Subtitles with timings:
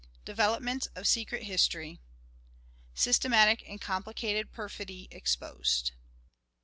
[0.25, 1.99] Developments of Secret History.
[2.95, 5.91] Systematic and Complicated Perfidy exposed.